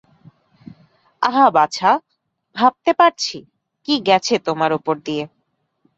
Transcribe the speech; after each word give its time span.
আহা 1.21 1.45
বাছা, 1.49 1.89
ভাবতে 2.55 2.91
পারছি, 2.93 3.37
কী 3.87 3.95
গেছে 4.07 4.35
তোমার 4.39 4.71
ওপর 4.73 4.95
দিয়ে। 5.05 5.23